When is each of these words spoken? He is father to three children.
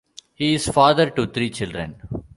He 0.33 0.55
is 0.55 0.67
father 0.67 1.11
to 1.11 1.27
three 1.27 1.51
children. 1.51 2.01